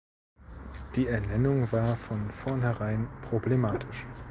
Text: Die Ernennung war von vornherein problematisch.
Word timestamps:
Die 0.95 1.05
Ernennung 1.05 1.71
war 1.71 1.95
von 1.95 2.31
vornherein 2.31 3.07
problematisch. 3.29 4.07